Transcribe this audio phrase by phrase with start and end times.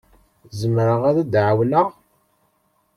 [0.59, 1.87] Zemreɣ ad d-ɛawneɣ.